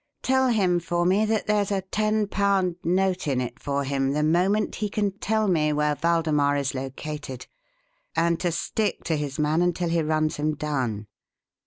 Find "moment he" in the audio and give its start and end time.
4.23-4.89